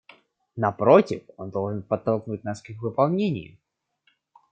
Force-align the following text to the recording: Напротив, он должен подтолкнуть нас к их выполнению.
Напротив, 0.55 1.21
он 1.37 1.51
должен 1.51 1.83
подтолкнуть 1.83 2.43
нас 2.43 2.59
к 2.63 2.71
их 2.71 2.81
выполнению. 2.81 3.59